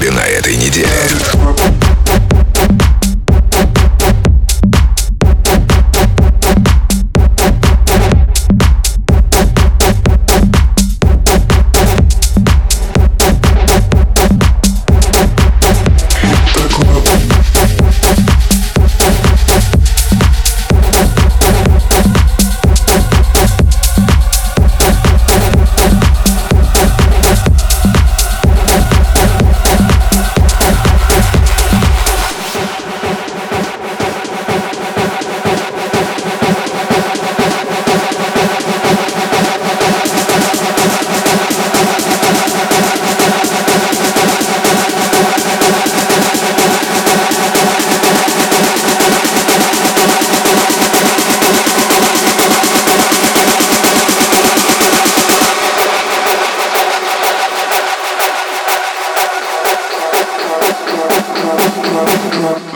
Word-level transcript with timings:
клабе 0.00 0.10
на 0.10 0.26
этой 0.26 0.56
неделе. 0.56 0.88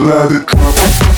Let 0.05 0.31
it 0.33 1.14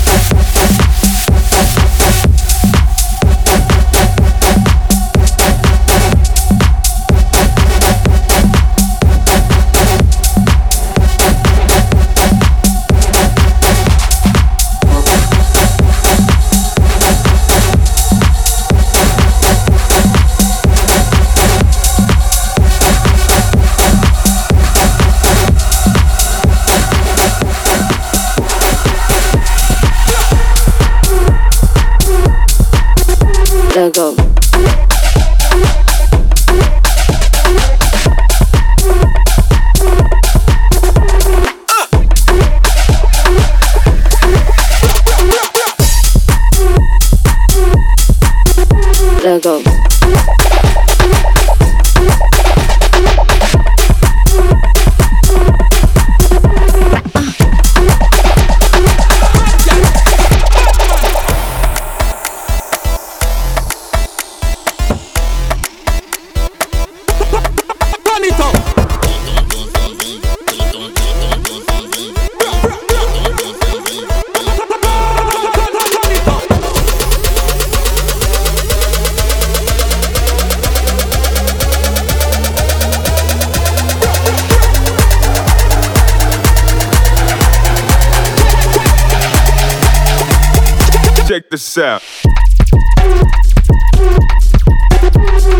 Check 91.38 91.52
this 91.52 91.78
out. 91.78 92.02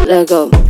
Let 0.08 0.28
go. 0.28 0.67